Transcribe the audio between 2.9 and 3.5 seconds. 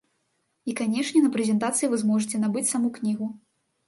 кнігу.